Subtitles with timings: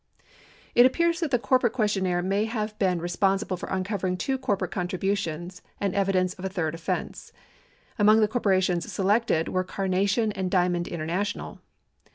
[0.73, 4.71] It appears that the corporate questionnaire may have been respon sible for uncovering two corporate
[4.71, 7.31] contributions and evidence of a third offense.
[7.99, 11.59] Among the corporations selected were Carnation and Diamond International.